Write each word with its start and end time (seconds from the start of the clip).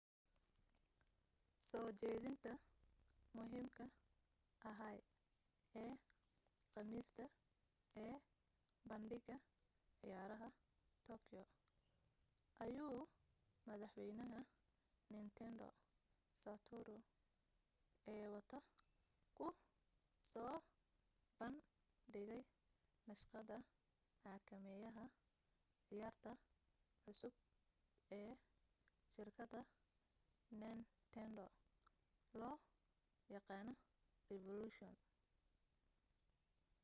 soo 1.69 1.89
jeedinta 2.01 2.51
muhiimka 3.35 3.83
ahaa 4.69 4.93
ee 5.81 5.91
khamiista 6.73 7.23
ee 8.03 8.13
bandhiga 8.89 9.35
ciyaaraha 9.99 10.47
tokyo 11.09 11.41
ayuu 12.65 12.99
madaxwaynaha 13.67 14.39
nintendo 15.13 15.67
satoru 16.43 16.97
iwata 18.15 18.57
ku 19.37 19.45
soo 20.31 20.55
bandhigay 21.39 22.41
naqshada 23.07 23.57
xakameeyaha 24.21 25.03
ciyaarta 25.87 26.31
cusub 27.03 27.35
ee 28.19 28.31
shirkadda 29.13 29.61
nintendo 30.61 31.45
loo 32.39 32.55
yaqaano 33.35 33.73
revolution 34.31 34.93